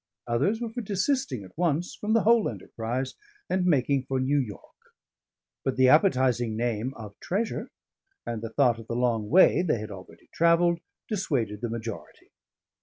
[0.25, 3.13] Others were for desisting at once from the whole enterprise
[3.51, 4.95] and making for New York;
[5.63, 7.69] but the appetising name of treasure,
[8.25, 12.31] and the thought of the long way they had already travelled, dissuaded the majority.